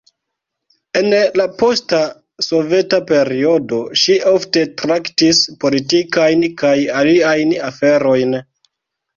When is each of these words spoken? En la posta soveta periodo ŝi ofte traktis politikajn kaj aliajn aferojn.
En 1.01 1.11
la 1.39 1.45
posta 1.61 1.99
soveta 2.45 2.99
periodo 3.13 3.81
ŝi 4.05 4.15
ofte 4.31 4.63
traktis 4.83 5.43
politikajn 5.67 6.47
kaj 6.63 6.75
aliajn 7.03 7.53
aferojn. 7.69 8.39